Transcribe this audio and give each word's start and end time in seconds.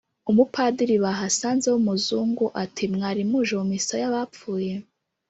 Umupadiri 0.29 0.95
bahasanze 1.05 1.67
w' 1.73 1.79
umuzungu 1.81 2.45
ati: 2.63 2.83
"Mwari 2.93 3.21
muje 3.29 3.53
mu 3.59 3.65
Misa 3.71 3.95
y' 4.01 4.07
abapfuye? 4.09 4.73